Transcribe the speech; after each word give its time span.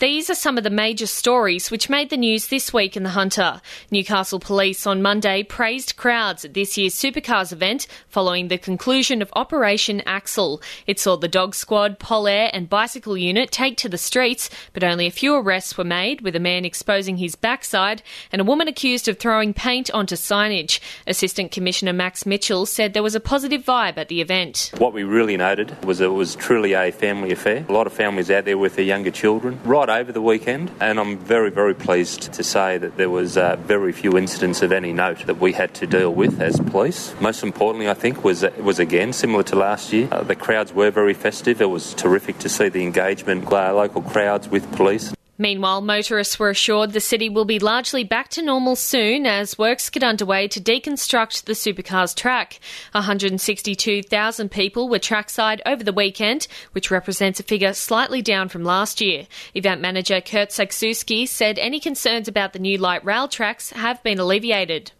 These 0.00 0.30
are 0.30 0.36
some 0.36 0.56
of 0.56 0.62
the 0.62 0.70
major 0.70 1.08
stories 1.08 1.72
which 1.72 1.90
made 1.90 2.08
the 2.08 2.16
news 2.16 2.46
this 2.46 2.72
week 2.72 2.96
in 2.96 3.02
the 3.02 3.08
Hunter. 3.08 3.60
Newcastle 3.90 4.38
Police 4.38 4.86
on 4.86 5.02
Monday 5.02 5.42
praised 5.42 5.96
crowds 5.96 6.44
at 6.44 6.54
this 6.54 6.78
year's 6.78 6.94
Supercars 6.94 7.52
event 7.52 7.88
following 8.08 8.46
the 8.46 8.58
conclusion 8.58 9.20
of 9.22 9.32
Operation 9.32 10.00
Axel. 10.06 10.62
It 10.86 11.00
saw 11.00 11.16
the 11.16 11.26
dog 11.26 11.56
squad, 11.56 11.98
Polair, 11.98 12.48
and 12.52 12.70
bicycle 12.70 13.16
unit 13.16 13.50
take 13.50 13.76
to 13.78 13.88
the 13.88 13.98
streets, 13.98 14.50
but 14.72 14.84
only 14.84 15.08
a 15.08 15.10
few 15.10 15.34
arrests 15.34 15.76
were 15.76 15.82
made, 15.82 16.20
with 16.20 16.36
a 16.36 16.40
man 16.40 16.64
exposing 16.64 17.16
his 17.16 17.34
backside 17.34 18.00
and 18.30 18.40
a 18.40 18.44
woman 18.44 18.68
accused 18.68 19.08
of 19.08 19.18
throwing 19.18 19.52
paint 19.52 19.90
onto 19.90 20.14
signage. 20.14 20.78
Assistant 21.08 21.50
Commissioner 21.50 21.92
Max 21.92 22.24
Mitchell 22.24 22.66
said 22.66 22.94
there 22.94 23.02
was 23.02 23.16
a 23.16 23.20
positive 23.20 23.64
vibe 23.64 23.98
at 23.98 24.06
the 24.06 24.20
event. 24.20 24.70
What 24.78 24.92
we 24.92 25.02
really 25.02 25.36
noted 25.36 25.84
was 25.84 26.00
it 26.00 26.06
was 26.06 26.36
truly 26.36 26.74
a 26.74 26.92
family 26.92 27.32
affair. 27.32 27.66
A 27.68 27.72
lot 27.72 27.88
of 27.88 27.92
families 27.92 28.30
out 28.30 28.44
there 28.44 28.58
with 28.58 28.76
their 28.76 28.84
younger 28.84 29.10
children. 29.10 29.58
Right 29.64 29.87
over 29.90 30.12
the 30.12 30.22
weekend, 30.22 30.70
and 30.80 30.98
I'm 30.98 31.18
very, 31.18 31.50
very 31.50 31.74
pleased 31.74 32.32
to 32.32 32.44
say 32.44 32.78
that 32.78 32.96
there 32.96 33.10
was 33.10 33.36
uh, 33.36 33.56
very 33.56 33.92
few 33.92 34.16
incidents 34.16 34.62
of 34.62 34.72
any 34.72 34.92
note 34.92 35.26
that 35.26 35.38
we 35.38 35.52
had 35.52 35.74
to 35.74 35.86
deal 35.86 36.12
with 36.14 36.40
as 36.40 36.60
police. 36.60 37.14
Most 37.20 37.42
importantly, 37.42 37.88
I 37.88 37.94
think 37.94 38.24
was 38.24 38.44
was 38.58 38.78
again 38.78 39.12
similar 39.12 39.42
to 39.44 39.56
last 39.56 39.92
year. 39.92 40.08
Uh, 40.10 40.22
the 40.22 40.36
crowds 40.36 40.72
were 40.72 40.90
very 40.90 41.14
festive. 41.14 41.60
It 41.60 41.70
was 41.70 41.94
terrific 41.94 42.38
to 42.40 42.48
see 42.48 42.68
the 42.68 42.82
engagement, 42.82 43.52
uh, 43.52 43.74
local 43.74 44.02
crowds 44.02 44.48
with 44.48 44.70
police. 44.72 45.12
Meanwhile, 45.40 45.82
motorists 45.82 46.36
were 46.38 46.50
assured 46.50 46.92
the 46.92 47.00
city 47.00 47.28
will 47.28 47.44
be 47.44 47.60
largely 47.60 48.02
back 48.02 48.28
to 48.30 48.42
normal 48.42 48.74
soon 48.74 49.24
as 49.24 49.56
works 49.56 49.88
get 49.88 50.02
underway 50.02 50.48
to 50.48 50.60
deconstruct 50.60 51.44
the 51.44 51.52
supercars 51.52 52.12
track. 52.14 52.58
162,000 52.90 54.50
people 54.50 54.88
were 54.88 54.98
trackside 54.98 55.62
over 55.64 55.84
the 55.84 55.92
weekend, 55.92 56.48
which 56.72 56.90
represents 56.90 57.38
a 57.38 57.44
figure 57.44 57.72
slightly 57.72 58.20
down 58.20 58.48
from 58.48 58.64
last 58.64 59.00
year. 59.00 59.28
Event 59.54 59.80
manager 59.80 60.20
Kurt 60.20 60.48
Saksuski 60.48 61.28
said 61.28 61.56
any 61.60 61.78
concerns 61.78 62.26
about 62.26 62.52
the 62.52 62.58
new 62.58 62.76
light 62.76 63.04
rail 63.04 63.28
tracks 63.28 63.70
have 63.70 64.02
been 64.02 64.18
alleviated. 64.18 64.90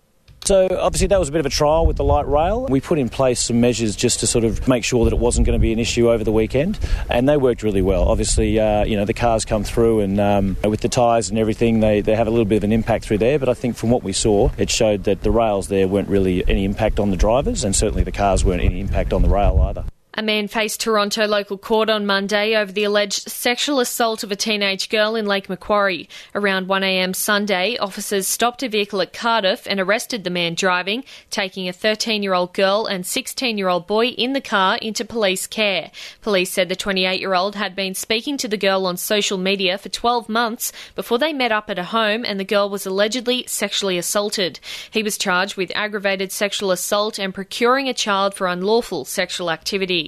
So 0.44 0.66
obviously 0.80 1.08
that 1.08 1.18
was 1.18 1.28
a 1.28 1.32
bit 1.32 1.40
of 1.40 1.46
a 1.46 1.50
trial 1.50 1.86
with 1.86 1.96
the 1.96 2.04
light 2.04 2.26
rail. 2.26 2.66
We 2.66 2.80
put 2.80 2.98
in 2.98 3.08
place 3.08 3.40
some 3.40 3.60
measures 3.60 3.94
just 3.94 4.20
to 4.20 4.26
sort 4.26 4.44
of 4.44 4.66
make 4.66 4.82
sure 4.82 5.04
that 5.04 5.12
it 5.12 5.18
wasn't 5.18 5.46
going 5.46 5.58
to 5.58 5.62
be 5.62 5.72
an 5.72 5.78
issue 5.78 6.10
over 6.10 6.24
the 6.24 6.32
weekend, 6.32 6.78
and 7.10 7.28
they 7.28 7.36
worked 7.36 7.62
really 7.62 7.82
well. 7.82 8.08
Obviously, 8.08 8.58
uh, 8.58 8.84
you 8.84 8.96
know 8.96 9.04
the 9.04 9.14
cars 9.14 9.44
come 9.44 9.62
through, 9.62 10.00
and 10.00 10.18
um, 10.18 10.56
with 10.64 10.80
the 10.80 10.88
tyres 10.88 11.28
and 11.28 11.38
everything, 11.38 11.80
they, 11.80 12.00
they 12.00 12.14
have 12.14 12.26
a 12.26 12.30
little 12.30 12.46
bit 12.46 12.56
of 12.56 12.64
an 12.64 12.72
impact 12.72 13.04
through 13.04 13.18
there. 13.18 13.38
But 13.38 13.48
I 13.48 13.54
think 13.54 13.76
from 13.76 13.90
what 13.90 14.02
we 14.02 14.12
saw, 14.12 14.50
it 14.56 14.70
showed 14.70 15.04
that 15.04 15.22
the 15.22 15.30
rails 15.30 15.68
there 15.68 15.86
weren't 15.86 16.08
really 16.08 16.48
any 16.48 16.64
impact 16.64 16.98
on 16.98 17.10
the 17.10 17.16
drivers, 17.16 17.62
and 17.64 17.76
certainly 17.76 18.02
the 18.02 18.12
cars 18.12 18.44
weren't 18.44 18.62
any 18.62 18.80
impact 18.80 19.12
on 19.12 19.22
the 19.22 19.28
rail 19.28 19.60
either. 19.68 19.84
A 20.18 20.22
man 20.22 20.48
faced 20.48 20.80
Toronto 20.80 21.28
local 21.28 21.56
court 21.56 21.88
on 21.88 22.04
Monday 22.04 22.56
over 22.56 22.72
the 22.72 22.82
alleged 22.82 23.30
sexual 23.30 23.78
assault 23.78 24.24
of 24.24 24.32
a 24.32 24.36
teenage 24.36 24.88
girl 24.88 25.14
in 25.14 25.26
Lake 25.26 25.48
Macquarie. 25.48 26.08
Around 26.34 26.66
1am 26.66 27.14
Sunday, 27.14 27.76
officers 27.76 28.26
stopped 28.26 28.64
a 28.64 28.68
vehicle 28.68 29.00
at 29.00 29.12
Cardiff 29.12 29.64
and 29.68 29.78
arrested 29.78 30.24
the 30.24 30.30
man 30.30 30.54
driving, 30.54 31.04
taking 31.30 31.68
a 31.68 31.72
13 31.72 32.24
year 32.24 32.34
old 32.34 32.52
girl 32.52 32.86
and 32.86 33.06
16 33.06 33.56
year 33.56 33.68
old 33.68 33.86
boy 33.86 34.06
in 34.08 34.32
the 34.32 34.40
car 34.40 34.76
into 34.78 35.04
police 35.04 35.46
care. 35.46 35.92
Police 36.20 36.50
said 36.50 36.68
the 36.68 36.74
28 36.74 37.20
year 37.20 37.34
old 37.34 37.54
had 37.54 37.76
been 37.76 37.94
speaking 37.94 38.36
to 38.38 38.48
the 38.48 38.56
girl 38.56 38.86
on 38.86 38.96
social 38.96 39.38
media 39.38 39.78
for 39.78 39.88
12 39.88 40.28
months 40.28 40.72
before 40.96 41.18
they 41.18 41.32
met 41.32 41.52
up 41.52 41.70
at 41.70 41.78
a 41.78 41.84
home 41.84 42.24
and 42.24 42.40
the 42.40 42.44
girl 42.44 42.68
was 42.68 42.86
allegedly 42.86 43.44
sexually 43.46 43.96
assaulted. 43.96 44.58
He 44.90 45.04
was 45.04 45.16
charged 45.16 45.56
with 45.56 45.70
aggravated 45.76 46.32
sexual 46.32 46.72
assault 46.72 47.20
and 47.20 47.32
procuring 47.32 47.88
a 47.88 47.94
child 47.94 48.34
for 48.34 48.48
unlawful 48.48 49.04
sexual 49.04 49.52
activity. 49.52 50.07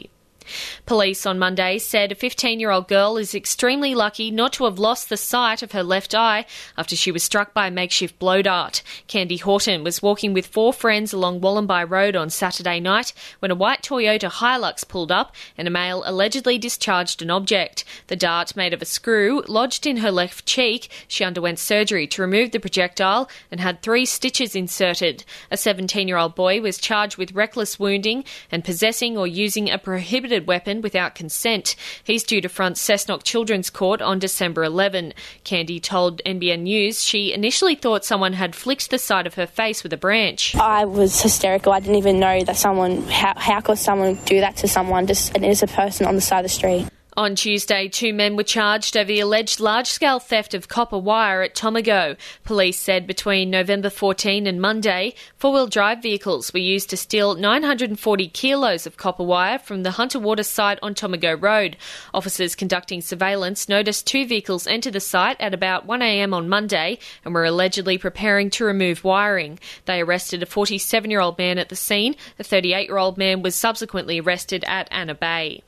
Police 0.87 1.27
on 1.27 1.39
Monday 1.39 1.79
said 1.79 2.13
a 2.13 2.15
15 2.15 2.61
year 2.61 2.71
old 2.71 2.89
girl 2.89 3.17
is 3.17 3.35
extremely 3.35 3.95
lucky 3.95 4.31
not 4.31 4.53
to 4.55 4.65
have 4.65 4.79
lost 4.79 5.09
the 5.09 5.17
sight 5.17 5.63
of 5.63 5.73
her 5.73 5.83
left 5.83 6.15
eye 6.15 6.47
after 6.77 6.97
she 6.97 7.13
was 7.13 7.23
struck 7.23 7.55
by 7.55 7.69
a 7.69 7.71
makeshift 7.71 8.19
blow 8.19 8.43
dart. 8.43 8.83
Candy 9.07 9.37
Horton 9.37 9.85
was 9.85 10.03
walking 10.03 10.33
with 10.33 10.47
four 10.47 10.73
friends 10.73 11.13
along 11.13 11.41
Wollombi 11.41 11.89
Road 11.89 12.17
on 12.17 12.31
Saturday 12.31 12.81
night 12.81 13.13
when 13.39 13.51
a 13.51 13.55
white 13.55 13.83
Toyota 13.83 14.31
Hilux 14.31 14.87
pulled 14.87 15.13
up 15.13 15.35
and 15.57 15.67
a 15.67 15.71
male 15.71 16.03
allegedly 16.05 16.59
discharged 16.59 17.23
an 17.23 17.31
object. 17.31 17.85
The 18.09 18.17
dart, 18.17 18.57
made 18.57 18.73
of 18.73 18.83
a 18.83 18.85
screw, 18.85 19.43
lodged 19.49 19.87
in 19.87 19.99
her 19.99 20.11
left 20.11 20.47
cheek. 20.47 20.89
She 21.09 21.25
underwent 21.25 21.59
surgery 21.59 22.07
to 22.09 22.23
remove 22.23 22.51
the 22.51 22.61
projectile 22.61 23.29
and 23.51 23.61
had 23.61 23.83
three 23.83 24.07
stitches 24.07 24.57
inserted. 24.57 25.25
A 25.51 25.57
17 25.57 26.09
year 26.09 26.17
old 26.17 26.35
boy 26.35 26.61
was 26.61 26.79
charged 26.79 27.17
with 27.17 27.33
reckless 27.33 27.79
wounding 27.79 28.25
and 28.51 28.65
possessing 28.65 29.17
or 29.17 29.27
using 29.27 29.71
a 29.71 29.79
prohibited 29.79 30.40
weapon 30.47 30.81
without 30.83 31.15
consent. 31.15 31.77
He's 32.05 32.23
due 32.25 32.41
to 32.41 32.49
front 32.49 32.77
Cessnock 32.77 33.23
Children's 33.23 33.71
Court 33.71 34.03
on 34.03 34.19
December 34.19 34.65
11. 34.65 35.13
Candy 35.45 35.81
told 35.81 36.23
NBN 36.25 36.61
News 36.61 37.03
she 37.03 37.33
initially 37.33 37.75
thought 37.75 38.05
someone 38.05 38.35
had 38.35 38.55
flicked 38.55 38.91
the 38.91 38.99
side 38.99 39.27
of 39.27 39.35
her 39.35 39.47
face 39.47 39.83
with 39.83 39.93
a 39.93 39.97
branch. 39.97 40.55
I 40.57 40.85
was 40.85 41.21
hysterical. 41.21 41.73
I 41.73 41.81
didn't 41.81 41.97
even 41.97 42.21
know 42.21 42.45
that 42.45 42.57
someone, 42.57 43.03
how, 43.03 43.35
how 43.37 43.61
could 43.61 43.79
someone 43.79 44.15
do 44.27 44.41
that 44.41 44.57
to 44.59 44.69
someone, 44.69 45.07
just 45.07 45.37
an 45.37 45.45
innocent 45.45 45.73
person 45.73 46.07
on 46.07 46.15
the 46.15 46.21
side 46.21 46.39
of 46.39 46.45
the 46.45 46.49
street? 46.49 46.87
On 47.17 47.35
Tuesday, 47.35 47.89
two 47.89 48.15
men 48.15 48.37
were 48.37 48.45
charged 48.45 48.97
over 48.97 49.09
the 49.09 49.19
alleged 49.19 49.59
large 49.59 49.89
scale 49.89 50.21
theft 50.21 50.55
of 50.55 50.69
copper 50.69 50.97
wire 50.97 51.43
at 51.43 51.57
Tomago. 51.57 52.15
Police 52.45 52.79
said 52.79 53.05
between 53.05 53.51
November 53.51 53.91
14 53.91 54.47
and 54.47 54.61
Monday, 54.61 55.15
four 55.37 55.53
wheel 55.53 55.67
drive 55.67 56.03
vehicles 56.03 56.53
were 56.53 56.61
used 56.61 56.89
to 56.91 56.97
steal 56.97 57.35
940 57.35 58.29
kilos 58.29 58.87
of 58.87 58.97
copper 58.97 59.25
wire 59.25 59.59
from 59.59 59.83
the 59.83 59.91
Hunter 59.93 60.21
Water 60.21 60.45
site 60.45 60.79
on 60.83 60.95
Tomago 60.95 61.37
Road. 61.37 61.77
Officers 62.15 62.55
conducting 62.55 63.01
surveillance 63.01 63.69
noticed 63.69 64.07
two 64.07 64.25
vehicles 64.25 64.69
enter 64.69 64.93
the 64.93 65.01
site 65.01 65.41
at 65.41 65.53
about 65.53 65.89
1am 65.89 66.33
on 66.33 66.49
Monday 66.49 67.01
and 67.25 67.35
were 67.35 67.45
allegedly 67.45 67.99
preparing 67.99 68.51
to 68.51 68.65
remove 68.65 69.03
wiring. 69.03 69.59
They 69.87 70.01
arrested 70.01 70.45
a 70.45 70.47
47 70.47 71.11
year 71.11 71.21
old 71.21 71.39
man 71.39 71.59
at 71.59 71.71
the 71.71 71.77
scene. 71.77 72.15
A 72.39 72.45
38 72.45 72.87
year 72.87 72.99
old 72.99 73.19
man 73.19 73.43
was 73.43 73.57
subsequently 73.57 74.21
arrested 74.21 74.63
at 74.69 74.87
Anna 74.93 75.17
Bay. 75.17 75.65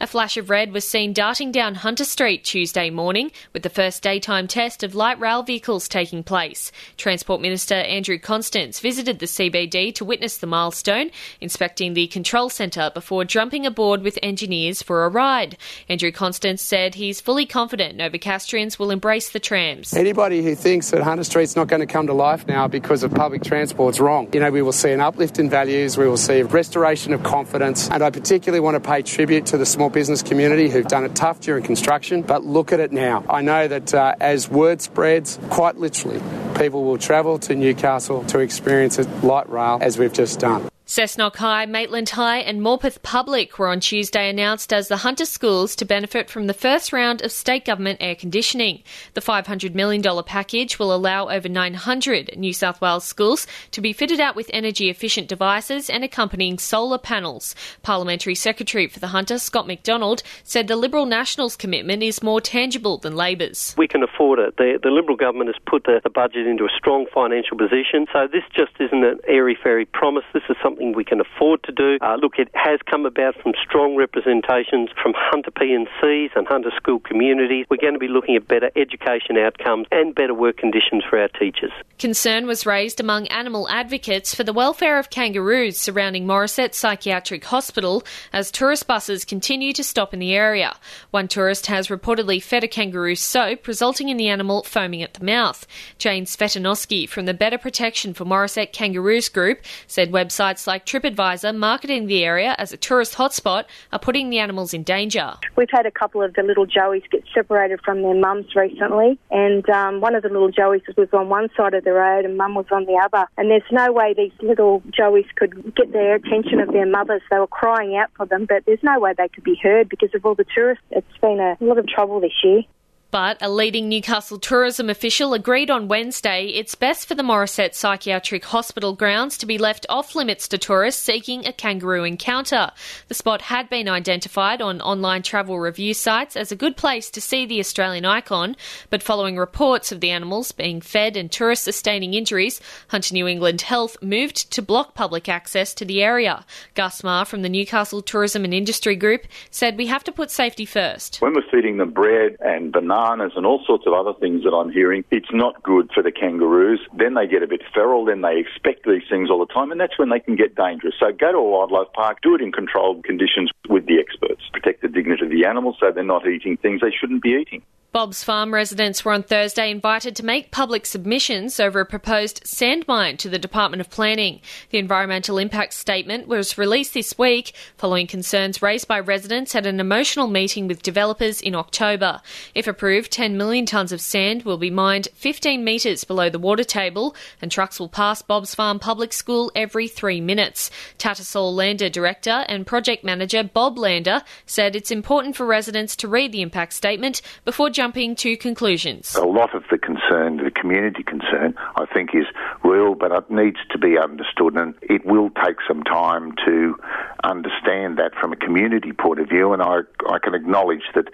A 0.00 0.06
flash 0.06 0.36
of 0.36 0.50
red 0.50 0.72
was 0.72 0.86
seen 0.86 1.12
darting 1.12 1.52
down 1.52 1.76
Hunter 1.76 2.04
Street 2.04 2.44
Tuesday 2.44 2.90
morning, 2.90 3.30
with 3.52 3.62
the 3.62 3.70
first 3.70 4.02
daytime 4.02 4.48
test 4.48 4.82
of 4.82 4.94
light 4.94 5.20
rail 5.20 5.42
vehicles 5.42 5.88
taking 5.88 6.22
place. 6.22 6.72
Transport 6.96 7.40
Minister 7.40 7.74
Andrew 7.74 8.18
Constance 8.18 8.80
visited 8.80 9.18
the 9.18 9.26
CBD 9.26 9.94
to 9.94 10.04
witness 10.04 10.38
the 10.38 10.46
milestone, 10.46 11.10
inspecting 11.40 11.94
the 11.94 12.06
control 12.06 12.48
centre 12.48 12.90
before 12.94 13.24
jumping 13.24 13.66
aboard 13.66 14.02
with 14.02 14.18
engineers 14.22 14.82
for 14.82 15.04
a 15.04 15.08
ride. 15.08 15.56
Andrew 15.88 16.10
Constance 16.10 16.62
said 16.62 16.94
he's 16.94 17.20
fully 17.20 17.46
confident 17.46 17.98
Novocastrians 17.98 18.78
will 18.78 18.90
embrace 18.90 19.30
the 19.30 19.40
trams. 19.40 19.92
Anybody 19.94 20.42
who 20.42 20.54
thinks 20.54 20.90
that 20.90 21.02
Hunter 21.02 21.24
Street's 21.24 21.56
not 21.56 21.68
going 21.68 21.80
to 21.80 21.86
come 21.86 22.06
to 22.06 22.14
life 22.14 22.46
now 22.46 22.68
because 22.68 23.02
of 23.02 23.12
public 23.12 23.42
transport's 23.42 24.00
wrong. 24.00 24.28
You 24.32 24.40
know, 24.40 24.50
we 24.50 24.62
will 24.62 24.72
see 24.72 24.92
an 24.92 25.00
uplift 25.00 25.38
in 25.38 25.50
values, 25.50 25.98
we 25.98 26.08
will 26.08 26.16
see 26.16 26.40
a 26.40 26.44
restoration 26.44 27.12
of 27.12 27.22
confidence, 27.22 27.90
and 27.90 28.02
I 28.02 28.10
particularly 28.10 28.60
want 28.60 28.82
to 28.82 28.88
pay 28.88 29.02
tribute 29.02 29.46
to 29.46 29.57
the 29.58 29.66
small 29.66 29.90
business 29.90 30.22
community 30.22 30.70
who've 30.70 30.86
done 30.86 31.04
it 31.04 31.14
tough 31.14 31.40
during 31.40 31.62
construction, 31.64 32.22
but 32.22 32.44
look 32.44 32.72
at 32.72 32.80
it 32.80 32.92
now. 32.92 33.24
I 33.28 33.42
know 33.42 33.68
that 33.68 33.92
uh, 33.92 34.14
as 34.20 34.48
word 34.48 34.80
spreads, 34.80 35.38
quite 35.50 35.76
literally, 35.76 36.22
people 36.56 36.84
will 36.84 36.98
travel 36.98 37.38
to 37.40 37.54
Newcastle 37.54 38.24
to 38.24 38.38
experience 38.38 38.98
a 38.98 39.02
light 39.24 39.48
rail 39.50 39.78
as 39.80 39.98
we've 39.98 40.12
just 40.12 40.40
done. 40.40 40.68
Cessnock 40.88 41.36
High, 41.36 41.66
Maitland 41.66 42.08
High, 42.08 42.38
and 42.38 42.62
Morpeth 42.62 43.02
Public 43.02 43.58
were 43.58 43.68
on 43.68 43.78
Tuesday 43.78 44.30
announced 44.30 44.72
as 44.72 44.88
the 44.88 44.96
Hunter 44.96 45.26
schools 45.26 45.76
to 45.76 45.84
benefit 45.84 46.30
from 46.30 46.46
the 46.46 46.54
first 46.54 46.94
round 46.94 47.20
of 47.20 47.30
state 47.30 47.66
government 47.66 47.98
air 48.00 48.14
conditioning. 48.14 48.82
The 49.12 49.20
$500 49.20 49.74
million 49.74 50.02
package 50.24 50.78
will 50.78 50.94
allow 50.94 51.28
over 51.28 51.46
900 51.46 52.38
New 52.38 52.54
South 52.54 52.80
Wales 52.80 53.04
schools 53.04 53.46
to 53.72 53.82
be 53.82 53.92
fitted 53.92 54.18
out 54.18 54.34
with 54.34 54.48
energy 54.50 54.88
efficient 54.88 55.28
devices 55.28 55.90
and 55.90 56.04
accompanying 56.04 56.56
solar 56.56 56.96
panels. 56.96 57.54
Parliamentary 57.82 58.34
Secretary 58.34 58.88
for 58.88 58.98
the 58.98 59.08
Hunter, 59.08 59.38
Scott 59.38 59.66
MacDonald, 59.66 60.22
said 60.42 60.68
the 60.68 60.76
Liberal 60.76 61.04
Nationals 61.04 61.54
commitment 61.54 62.02
is 62.02 62.22
more 62.22 62.40
tangible 62.40 62.96
than 62.96 63.14
Labor's. 63.14 63.74
We 63.76 63.88
can 63.88 64.02
afford 64.02 64.38
it. 64.38 64.56
The, 64.56 64.78
the 64.82 64.88
Liberal 64.88 65.18
government 65.18 65.50
has 65.54 65.62
put 65.66 65.84
the, 65.84 66.00
the 66.02 66.08
budget 66.08 66.46
into 66.46 66.64
a 66.64 66.70
strong 66.78 67.04
financial 67.12 67.58
position, 67.58 68.06
so 68.10 68.26
this 68.26 68.44
just 68.56 68.72
isn't 68.80 69.04
an 69.04 69.20
airy 69.28 69.58
fairy 69.62 69.84
promise. 69.84 70.24
This 70.32 70.44
is 70.48 70.56
something 70.62 70.77
something 70.78 70.94
we 70.94 71.04
can 71.04 71.20
afford 71.20 71.62
to 71.64 71.72
do. 71.72 71.98
Uh, 72.00 72.16
look, 72.16 72.38
it 72.38 72.48
has 72.54 72.80
come 72.88 73.06
about 73.06 73.34
from 73.42 73.52
strong 73.62 73.96
representations 73.96 74.90
from 75.00 75.12
Hunter 75.16 75.50
P&Cs 75.50 76.30
and 76.34 76.46
Hunter 76.46 76.70
school 76.76 77.00
communities. 77.00 77.66
We're 77.70 77.78
going 77.78 77.94
to 77.94 77.98
be 77.98 78.08
looking 78.08 78.36
at 78.36 78.46
better 78.46 78.70
education 78.76 79.36
outcomes 79.36 79.86
and 79.90 80.14
better 80.14 80.34
work 80.34 80.56
conditions 80.56 81.04
for 81.08 81.18
our 81.18 81.28
teachers. 81.28 81.72
Concern 81.98 82.46
was 82.46 82.66
raised 82.66 83.00
among 83.00 83.26
animal 83.28 83.68
advocates 83.68 84.34
for 84.34 84.44
the 84.44 84.52
welfare 84.52 84.98
of 84.98 85.10
kangaroos 85.10 85.78
surrounding 85.78 86.26
Morisset 86.26 86.74
Psychiatric 86.74 87.44
Hospital 87.46 88.04
as 88.32 88.50
tourist 88.50 88.86
buses 88.86 89.24
continue 89.24 89.72
to 89.72 89.84
stop 89.84 90.14
in 90.14 90.20
the 90.20 90.34
area. 90.34 90.76
One 91.10 91.28
tourist 91.28 91.66
has 91.66 91.88
reportedly 91.88 92.42
fed 92.42 92.64
a 92.64 92.68
kangaroo 92.68 93.16
soap, 93.16 93.66
resulting 93.66 94.08
in 94.08 94.16
the 94.16 94.28
animal 94.28 94.62
foaming 94.62 95.02
at 95.02 95.14
the 95.14 95.24
mouth. 95.24 95.66
Jane 95.98 96.24
Svetonoski 96.24 97.08
from 97.08 97.26
the 97.26 97.34
Better 97.34 97.58
Protection 97.58 98.14
for 98.14 98.24
Morisset 98.24 98.72
Kangaroos 98.72 99.28
group 99.28 99.60
said 99.86 100.12
websites 100.12 100.67
like 100.68 100.86
TripAdvisor 100.86 101.56
marketing 101.56 102.06
the 102.06 102.22
area 102.22 102.54
as 102.58 102.72
a 102.72 102.76
tourist 102.76 103.14
hotspot 103.14 103.64
are 103.92 103.98
putting 103.98 104.30
the 104.30 104.38
animals 104.38 104.72
in 104.72 104.84
danger. 104.84 105.34
We've 105.56 105.70
had 105.70 105.86
a 105.86 105.90
couple 105.90 106.22
of 106.22 106.34
the 106.34 106.42
little 106.42 106.66
joeys 106.66 107.02
get 107.10 107.24
separated 107.34 107.80
from 107.84 108.02
their 108.02 108.14
mums 108.14 108.54
recently, 108.54 109.18
and 109.30 109.68
um, 109.70 110.00
one 110.00 110.14
of 110.14 110.22
the 110.22 110.28
little 110.28 110.52
joeys 110.52 110.82
was 110.96 111.08
on 111.12 111.28
one 111.28 111.48
side 111.56 111.74
of 111.74 111.84
the 111.84 111.92
road 111.92 112.24
and 112.24 112.36
mum 112.36 112.54
was 112.54 112.66
on 112.70 112.84
the 112.84 113.00
other. 113.02 113.26
And 113.36 113.50
there's 113.50 113.62
no 113.72 113.90
way 113.90 114.14
these 114.14 114.32
little 114.40 114.82
joeys 114.90 115.26
could 115.34 115.74
get 115.74 115.92
their 115.92 116.14
attention 116.14 116.60
of 116.60 116.68
their 116.72 116.86
mothers. 116.86 117.22
They 117.30 117.38
were 117.38 117.46
crying 117.46 117.96
out 117.96 118.10
for 118.16 118.26
them, 118.26 118.46
but 118.46 118.64
there's 118.66 118.82
no 118.82 119.00
way 119.00 119.14
they 119.16 119.28
could 119.28 119.44
be 119.44 119.58
heard 119.60 119.88
because 119.88 120.14
of 120.14 120.24
all 120.26 120.34
the 120.34 120.46
tourists. 120.54 120.84
It's 120.90 121.18
been 121.20 121.40
a 121.40 121.56
lot 121.60 121.78
of 121.78 121.88
trouble 121.88 122.20
this 122.20 122.32
year. 122.44 122.62
But 123.10 123.38
a 123.40 123.48
leading 123.48 123.88
Newcastle 123.88 124.38
tourism 124.38 124.90
official 124.90 125.32
agreed 125.32 125.70
on 125.70 125.88
Wednesday 125.88 126.48
it's 126.48 126.74
best 126.74 127.08
for 127.08 127.14
the 127.14 127.22
Morisset 127.22 127.72
Psychiatric 127.72 128.44
Hospital 128.44 128.92
grounds 128.92 129.38
to 129.38 129.46
be 129.46 129.56
left 129.56 129.86
off 129.88 130.14
limits 130.14 130.46
to 130.48 130.58
tourists 130.58 131.02
seeking 131.02 131.46
a 131.46 131.52
kangaroo 131.54 132.04
encounter. 132.04 132.70
The 133.08 133.14
spot 133.14 133.40
had 133.40 133.70
been 133.70 133.88
identified 133.88 134.60
on 134.60 134.82
online 134.82 135.22
travel 135.22 135.58
review 135.58 135.94
sites 135.94 136.36
as 136.36 136.52
a 136.52 136.56
good 136.56 136.76
place 136.76 137.08
to 137.12 137.20
see 137.22 137.46
the 137.46 137.60
Australian 137.60 138.04
icon, 138.04 138.56
but 138.90 139.02
following 139.02 139.38
reports 139.38 139.90
of 139.90 140.02
the 140.02 140.10
animals 140.10 140.52
being 140.52 140.82
fed 140.82 141.16
and 141.16 141.32
tourists 141.32 141.64
sustaining 141.64 142.12
injuries, 142.12 142.60
Hunter 142.88 143.14
New 143.14 143.26
England 143.26 143.62
Health 143.62 143.96
moved 144.02 144.52
to 144.52 144.60
block 144.60 144.92
public 144.94 145.30
access 145.30 145.72
to 145.72 145.86
the 145.86 146.02
area. 146.02 146.44
Gus 146.74 147.02
Marr 147.02 147.24
from 147.24 147.40
the 147.40 147.48
Newcastle 147.48 148.02
Tourism 148.02 148.44
and 148.44 148.52
Industry 148.52 148.96
Group 148.96 149.22
said 149.50 149.78
we 149.78 149.86
have 149.86 150.04
to 150.04 150.12
put 150.12 150.30
safety 150.30 150.66
first. 150.66 151.22
When 151.22 151.32
we're 151.32 151.50
feeding 151.50 151.78
them 151.78 151.92
bread 151.92 152.36
and 152.40 152.70
bananas, 152.70 152.97
bananas 152.98 153.32
and 153.36 153.46
all 153.46 153.62
sorts 153.64 153.84
of 153.86 153.92
other 153.92 154.12
things 154.18 154.42
that 154.44 154.50
I'm 154.50 154.70
hearing. 154.70 155.04
It's 155.10 155.32
not 155.32 155.62
good 155.62 155.90
for 155.94 156.02
the 156.02 156.10
kangaroos. 156.10 156.80
Then 156.96 157.14
they 157.14 157.26
get 157.26 157.42
a 157.42 157.46
bit 157.46 157.62
feral, 157.72 158.04
then 158.04 158.22
they 158.22 158.38
expect 158.38 158.86
these 158.86 159.02
things 159.08 159.30
all 159.30 159.38
the 159.38 159.52
time, 159.52 159.70
and 159.70 159.80
that's 159.80 159.98
when 159.98 160.08
they 160.08 160.20
can 160.20 160.36
get 160.36 160.54
dangerous. 160.54 160.94
So 160.98 161.12
go 161.12 161.32
to 161.32 161.38
a 161.38 161.50
wildlife 161.50 161.92
park, 161.92 162.18
do 162.22 162.34
it 162.34 162.40
in 162.40 162.52
controlled 162.52 163.04
conditions 163.04 163.50
with 163.68 163.86
the 163.86 163.98
experts. 163.98 164.42
Protect 164.52 164.82
the 164.82 164.88
dignity 164.88 165.24
of 165.24 165.30
the 165.30 165.44
animals 165.44 165.76
so 165.80 165.92
they're 165.92 166.04
not 166.04 166.26
eating 166.26 166.56
things 166.56 166.80
they 166.80 166.90
shouldn't 166.90 167.22
be 167.22 167.38
eating. 167.40 167.62
Bob's 167.90 168.22
Farm 168.22 168.52
residents 168.52 169.02
were 169.02 169.14
on 169.14 169.22
Thursday 169.22 169.70
invited 169.70 170.14
to 170.16 170.24
make 170.24 170.50
public 170.50 170.84
submissions 170.84 171.58
over 171.58 171.80
a 171.80 171.86
proposed 171.86 172.46
sand 172.46 172.86
mine 172.86 173.16
to 173.16 173.30
the 173.30 173.38
Department 173.38 173.80
of 173.80 173.88
Planning. 173.88 174.42
The 174.68 174.76
environmental 174.76 175.38
impact 175.38 175.72
statement 175.72 176.28
was 176.28 176.58
released 176.58 176.92
this 176.92 177.16
week 177.16 177.54
following 177.78 178.06
concerns 178.06 178.60
raised 178.60 178.88
by 178.88 179.00
residents 179.00 179.54
at 179.54 179.64
an 179.64 179.80
emotional 179.80 180.26
meeting 180.26 180.68
with 180.68 180.82
developers 180.82 181.40
in 181.40 181.54
October. 181.54 182.20
If 182.54 182.66
approved, 182.66 183.10
10 183.10 183.38
million 183.38 183.64
tonnes 183.64 183.90
of 183.90 184.02
sand 184.02 184.42
will 184.42 184.58
be 184.58 184.70
mined 184.70 185.08
15 185.14 185.64
metres 185.64 186.04
below 186.04 186.28
the 186.28 186.38
water 186.38 186.64
table 186.64 187.16
and 187.40 187.50
trucks 187.50 187.80
will 187.80 187.88
pass 187.88 188.20
Bob's 188.20 188.54
Farm 188.54 188.78
Public 188.78 189.14
School 189.14 189.50
every 189.54 189.88
three 189.88 190.20
minutes. 190.20 190.70
Tattersall 190.98 191.54
Lander 191.54 191.88
Director 191.88 192.44
and 192.50 192.66
Project 192.66 193.02
Manager 193.02 193.42
Bob 193.42 193.78
Lander 193.78 194.22
said 194.44 194.76
it's 194.76 194.90
important 194.90 195.36
for 195.36 195.46
residents 195.46 195.96
to 195.96 196.06
read 196.06 196.32
the 196.32 196.42
impact 196.42 196.74
statement 196.74 197.22
before 197.46 197.70
jumping 197.78 198.16
to 198.16 198.36
conclusions. 198.36 199.14
A 199.14 199.24
lot 199.24 199.54
of 199.54 199.62
the 199.70 199.78
concern, 199.78 200.38
the 200.38 200.50
community 200.50 201.04
concern, 201.04 201.54
I 201.76 201.86
think 201.86 202.10
is 202.12 202.26
real, 202.64 202.96
but 202.96 203.12
it 203.12 203.30
needs 203.30 203.58
to 203.70 203.78
be 203.78 203.96
understood, 203.96 204.56
and 204.56 204.74
it 204.82 205.06
will 205.06 205.30
take 205.30 205.58
some 205.68 205.84
time 205.84 206.32
to 206.44 206.76
understand 207.24 207.98
that 207.98 208.12
from 208.20 208.32
a 208.32 208.36
community 208.36 208.92
point 208.92 209.20
of 209.20 209.28
view. 209.28 209.52
And 209.52 209.62
I, 209.62 209.80
I 210.08 210.18
can 210.18 210.34
acknowledge 210.34 210.82
that 210.94 211.06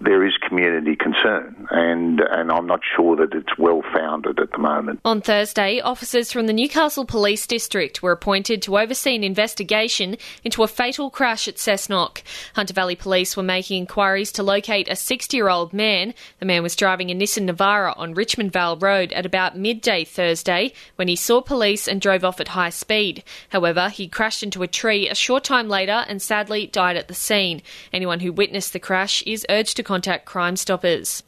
there 0.00 0.26
is 0.26 0.32
community 0.46 0.96
concern, 0.96 1.66
and 1.70 2.20
and 2.20 2.50
I'm 2.50 2.66
not 2.66 2.80
sure 2.96 3.16
that 3.16 3.34
it's 3.34 3.58
well 3.58 3.82
founded 3.94 4.38
at 4.38 4.52
the 4.52 4.58
moment. 4.58 5.00
On 5.04 5.20
Thursday, 5.20 5.80
officers 5.80 6.32
from 6.32 6.46
the 6.46 6.52
Newcastle 6.52 7.04
Police 7.04 7.46
District 7.46 8.02
were 8.02 8.12
appointed 8.12 8.62
to 8.62 8.78
oversee 8.78 9.14
an 9.14 9.24
investigation 9.24 10.16
into 10.44 10.62
a 10.62 10.68
fatal 10.68 11.10
crash 11.10 11.48
at 11.48 11.56
Cessnock. 11.56 12.22
Hunter 12.54 12.74
Valley 12.74 12.96
Police 12.96 13.36
were 13.36 13.42
making 13.42 13.78
inquiries 13.80 14.32
to 14.32 14.42
locate 14.42 14.88
a 14.88 14.92
60-year-old 14.92 15.72
man 15.72 16.14
the 16.38 16.46
man 16.46 16.62
was 16.62 16.76
driving 16.76 17.10
a 17.10 17.14
Nissan 17.14 17.48
Navara 17.48 17.94
on 17.96 18.14
Richmond 18.14 18.52
Vale 18.52 18.76
Road 18.76 19.12
at 19.12 19.26
about 19.26 19.56
midday 19.56 20.04
Thursday 20.04 20.72
when 20.96 21.08
he 21.08 21.16
saw 21.16 21.40
police 21.40 21.88
and 21.88 22.00
drove 22.00 22.24
off 22.24 22.40
at 22.40 22.48
high 22.48 22.70
speed. 22.70 23.22
However, 23.50 23.88
he 23.88 24.08
crashed 24.08 24.42
into 24.42 24.62
a 24.62 24.68
tree 24.68 25.08
a 25.08 25.14
short 25.14 25.44
time 25.50 25.68
later 25.68 26.04
and 26.06 26.22
sadly 26.22 26.68
died 26.68 26.96
at 26.96 27.08
the 27.08 27.14
scene. 27.14 27.60
Anyone 27.92 28.20
who 28.20 28.32
witnessed 28.32 28.72
the 28.72 28.78
crash 28.78 29.20
is 29.22 29.44
urged 29.50 29.76
to 29.76 29.82
contact 29.82 30.24
Crime 30.24 30.54
Stoppers. 30.54 31.24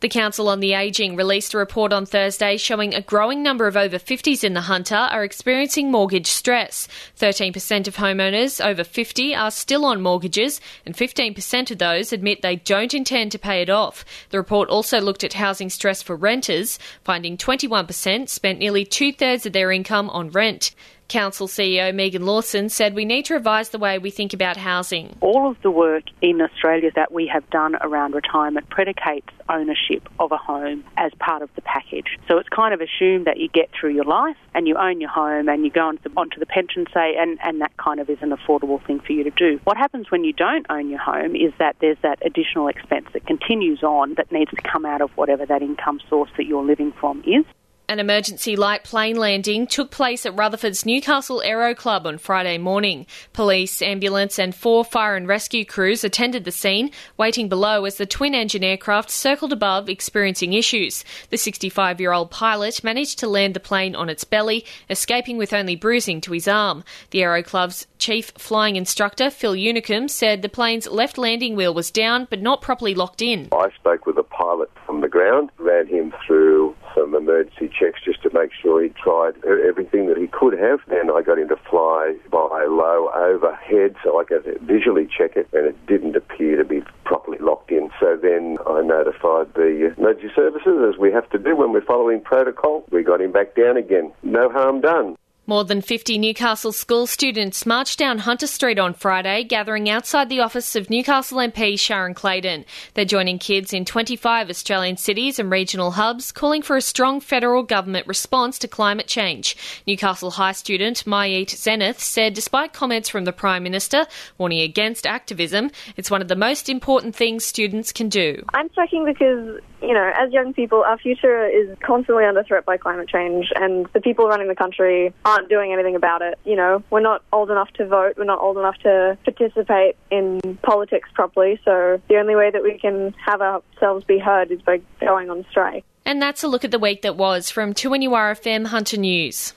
The 0.00 0.08
Council 0.08 0.48
on 0.48 0.58
the 0.58 0.72
Ageing 0.72 1.16
released 1.16 1.54
a 1.54 1.58
report 1.58 1.92
on 1.92 2.04
Thursday 2.04 2.56
showing 2.56 2.92
a 2.92 3.00
growing 3.00 3.44
number 3.44 3.68
of 3.68 3.76
over 3.76 3.96
50s 3.96 4.42
in 4.42 4.54
the 4.54 4.62
Hunter 4.62 4.96
are 4.96 5.22
experiencing 5.22 5.90
mortgage 5.90 6.26
stress. 6.26 6.88
13% 7.18 7.86
of 7.86 7.96
homeowners 7.96 8.62
over 8.62 8.82
50 8.82 9.34
are 9.36 9.52
still 9.52 9.84
on 9.84 10.02
mortgages, 10.02 10.60
and 10.84 10.96
15% 10.96 11.70
of 11.70 11.78
those 11.78 12.12
admit 12.12 12.42
they 12.42 12.56
don't 12.56 12.92
intend 12.92 13.30
to 13.32 13.38
pay 13.38 13.62
it 13.62 13.70
off. 13.70 14.04
The 14.30 14.38
report 14.38 14.68
also 14.68 15.00
looked 15.00 15.22
at 15.24 15.34
housing 15.34 15.70
stress 15.70 16.02
for 16.02 16.16
renters, 16.16 16.78
finding 17.04 17.38
21% 17.38 18.28
spent 18.28 18.58
nearly 18.58 18.84
two 18.84 19.12
thirds 19.12 19.46
of 19.46 19.52
their 19.52 19.70
income 19.70 20.10
on 20.10 20.30
rent. 20.30 20.74
Council 21.08 21.46
CEO 21.46 21.94
Megan 21.94 22.24
Lawson 22.24 22.68
said 22.68 22.94
we 22.94 23.04
need 23.04 23.26
to 23.26 23.34
revise 23.34 23.70
the 23.70 23.78
way 23.78 23.98
we 23.98 24.10
think 24.10 24.32
about 24.32 24.56
housing. 24.56 25.16
All 25.20 25.48
of 25.48 25.60
the 25.62 25.70
work 25.70 26.04
in 26.22 26.40
Australia 26.40 26.90
that 26.94 27.12
we 27.12 27.26
have 27.26 27.48
done 27.50 27.76
around 27.80 28.14
retirement 28.14 28.68
predicates 28.70 29.28
ownership 29.48 30.08
of 30.18 30.32
a 30.32 30.36
home 30.36 30.84
as 30.96 31.12
part 31.18 31.42
of 31.42 31.50
the 31.54 31.62
package. 31.62 32.18
So 32.28 32.38
it's 32.38 32.48
kind 32.48 32.72
of 32.72 32.80
assumed 32.80 33.26
that 33.26 33.38
you 33.38 33.48
get 33.48 33.70
through 33.78 33.94
your 33.94 34.04
life 34.04 34.36
and 34.54 34.66
you 34.66 34.76
own 34.76 35.00
your 35.00 35.10
home 35.10 35.48
and 35.48 35.64
you 35.64 35.70
go 35.70 35.88
onto 35.88 36.08
the, 36.08 36.10
onto 36.16 36.38
the 36.40 36.46
pension, 36.46 36.86
say, 36.94 37.14
and, 37.18 37.38
and 37.42 37.60
that 37.60 37.76
kind 37.76 38.00
of 38.00 38.08
is 38.08 38.18
an 38.22 38.30
affordable 38.30 38.84
thing 38.86 39.00
for 39.00 39.12
you 39.12 39.24
to 39.24 39.30
do. 39.30 39.60
What 39.64 39.76
happens 39.76 40.10
when 40.10 40.24
you 40.24 40.32
don't 40.32 40.66
own 40.70 40.88
your 40.88 41.00
home 41.00 41.36
is 41.36 41.52
that 41.58 41.76
there's 41.80 41.98
that 42.02 42.24
additional 42.24 42.68
expense 42.68 43.06
that 43.12 43.26
continues 43.26 43.82
on 43.82 44.14
that 44.14 44.32
needs 44.32 44.50
to 44.50 44.62
come 44.62 44.86
out 44.86 45.00
of 45.00 45.10
whatever 45.16 45.44
that 45.46 45.62
income 45.62 46.00
source 46.08 46.30
that 46.36 46.46
you're 46.46 46.64
living 46.64 46.92
from 46.92 47.22
is. 47.26 47.44
An 47.86 48.00
emergency 48.00 48.56
light 48.56 48.82
plane 48.82 49.16
landing 49.16 49.66
took 49.66 49.90
place 49.90 50.24
at 50.24 50.34
Rutherford's 50.34 50.86
Newcastle 50.86 51.42
Aero 51.42 51.74
Club 51.74 52.06
on 52.06 52.16
Friday 52.16 52.56
morning. 52.56 53.06
Police, 53.34 53.82
ambulance, 53.82 54.38
and 54.38 54.54
four 54.54 54.86
fire 54.86 55.16
and 55.16 55.28
rescue 55.28 55.66
crews 55.66 56.02
attended 56.02 56.44
the 56.44 56.50
scene, 56.50 56.90
waiting 57.18 57.46
below 57.46 57.84
as 57.84 57.98
the 57.98 58.06
twin 58.06 58.34
engine 58.34 58.64
aircraft 58.64 59.10
circled 59.10 59.52
above, 59.52 59.90
experiencing 59.90 60.54
issues. 60.54 61.04
The 61.28 61.36
65 61.36 62.00
year 62.00 62.12
old 62.12 62.30
pilot 62.30 62.82
managed 62.82 63.18
to 63.18 63.28
land 63.28 63.52
the 63.52 63.60
plane 63.60 63.94
on 63.94 64.08
its 64.08 64.24
belly, 64.24 64.64
escaping 64.88 65.36
with 65.36 65.52
only 65.52 65.76
bruising 65.76 66.22
to 66.22 66.32
his 66.32 66.48
arm. 66.48 66.84
The 67.10 67.22
Aero 67.22 67.42
Club's 67.42 67.86
chief 67.98 68.32
flying 68.38 68.76
instructor, 68.76 69.28
Phil 69.28 69.54
Unicum, 69.54 70.08
said 70.08 70.40
the 70.40 70.48
plane's 70.48 70.88
left 70.88 71.18
landing 71.18 71.54
wheel 71.54 71.74
was 71.74 71.90
down 71.90 72.28
but 72.30 72.40
not 72.40 72.62
properly 72.62 72.94
locked 72.94 73.20
in. 73.20 73.50
I 73.52 73.68
spoke 73.74 74.06
with 74.06 74.16
a 74.16 74.22
pilot 74.22 74.70
from 74.86 75.02
the 75.02 75.08
ground, 75.08 75.50
ran 75.58 75.86
him 75.86 76.14
through 76.26 76.74
some 77.04 77.14
emergency 77.14 77.68
checks 77.68 78.00
just 78.04 78.22
to 78.22 78.30
make 78.32 78.50
sure 78.52 78.82
he 78.82 78.88
tried 78.90 79.34
everything 79.44 80.06
that 80.08 80.16
he 80.16 80.26
could 80.26 80.58
have. 80.58 80.80
Then 80.88 81.10
I 81.10 81.20
got 81.20 81.38
him 81.38 81.48
to 81.48 81.56
fly 81.68 82.16
by 82.30 82.64
low 82.68 83.10
overhead 83.14 83.94
so 84.02 84.20
I 84.20 84.24
could 84.24 84.58
visually 84.62 85.06
check 85.06 85.36
it, 85.36 85.48
and 85.52 85.66
it 85.66 85.86
didn't 85.86 86.16
appear 86.16 86.56
to 86.56 86.64
be 86.64 86.82
properly 87.04 87.38
locked 87.38 87.70
in. 87.70 87.90
So 88.00 88.16
then 88.20 88.56
I 88.66 88.80
notified 88.80 89.52
the 89.54 89.94
emergency 89.96 90.32
services, 90.34 90.94
as 90.94 90.98
we 90.98 91.12
have 91.12 91.28
to 91.30 91.38
do 91.38 91.56
when 91.56 91.72
we're 91.72 91.84
following 91.84 92.20
protocol. 92.20 92.84
We 92.90 93.02
got 93.02 93.20
him 93.20 93.32
back 93.32 93.54
down 93.54 93.76
again. 93.76 94.12
No 94.22 94.48
harm 94.48 94.80
done. 94.80 95.16
More 95.46 95.64
than 95.64 95.82
50 95.82 96.16
Newcastle 96.16 96.72
school 96.72 97.06
students 97.06 97.66
marched 97.66 97.98
down 97.98 98.20
Hunter 98.20 98.46
Street 98.46 98.78
on 98.78 98.94
Friday, 98.94 99.44
gathering 99.44 99.90
outside 99.90 100.30
the 100.30 100.40
office 100.40 100.74
of 100.74 100.88
Newcastle 100.88 101.36
MP 101.36 101.78
Sharon 101.78 102.14
Claydon. 102.14 102.64
They're 102.94 103.04
joining 103.04 103.38
kids 103.38 103.74
in 103.74 103.84
25 103.84 104.48
Australian 104.48 104.96
cities 104.96 105.38
and 105.38 105.50
regional 105.50 105.90
hubs, 105.90 106.32
calling 106.32 106.62
for 106.62 106.76
a 106.76 106.80
strong 106.80 107.20
federal 107.20 107.62
government 107.62 108.06
response 108.06 108.58
to 108.60 108.68
climate 108.68 109.06
change. 109.06 109.54
Newcastle 109.86 110.30
High 110.30 110.52
student 110.52 111.04
Mayit 111.04 111.50
Zenith 111.50 112.00
said 112.00 112.32
despite 112.32 112.72
comments 112.72 113.10
from 113.10 113.26
the 113.26 113.32
Prime 113.32 113.64
Minister 113.64 114.06
warning 114.38 114.62
against 114.62 115.06
activism, 115.06 115.70
it's 115.98 116.10
one 116.10 116.22
of 116.22 116.28
the 116.28 116.36
most 116.36 116.70
important 116.70 117.14
things 117.14 117.44
students 117.44 117.92
can 117.92 118.08
do. 118.08 118.42
I'm 118.54 118.70
striking 118.70 119.04
because, 119.04 119.60
you 119.82 119.92
know, 119.92 120.10
as 120.16 120.32
young 120.32 120.54
people, 120.54 120.84
our 120.84 120.96
future 120.96 121.46
is 121.46 121.76
constantly 121.84 122.24
under 122.24 122.42
threat 122.44 122.64
by 122.64 122.78
climate 122.78 123.10
change, 123.10 123.52
and 123.56 123.86
the 123.92 124.00
people 124.00 124.26
running 124.26 124.48
the 124.48 124.54
country 124.54 125.12
aren't 125.34 125.48
doing 125.48 125.72
anything 125.72 125.96
about 125.96 126.22
it. 126.22 126.38
You 126.44 126.56
know, 126.56 126.82
we're 126.90 127.00
not 127.00 127.22
old 127.32 127.50
enough 127.50 127.70
to 127.74 127.86
vote, 127.86 128.14
we're 128.16 128.24
not 128.24 128.40
old 128.40 128.56
enough 128.56 128.78
to 128.78 129.18
participate 129.24 129.96
in 130.10 130.40
politics 130.62 131.08
properly, 131.12 131.60
so 131.64 132.00
the 132.08 132.16
only 132.16 132.36
way 132.36 132.50
that 132.50 132.62
we 132.62 132.78
can 132.78 133.14
have 133.24 133.40
ourselves 133.40 134.04
be 134.04 134.18
heard 134.18 134.50
is 134.50 134.62
by 134.62 134.80
going 135.00 135.30
on 135.30 135.44
strike. 135.50 135.84
And 136.06 136.20
that's 136.20 136.42
a 136.42 136.48
look 136.48 136.64
at 136.64 136.70
the 136.70 136.78
week 136.78 137.02
that 137.02 137.16
was 137.16 137.50
from 137.50 137.72
2NURFM 137.72 138.66
Hunter 138.66 138.98
News. 138.98 139.54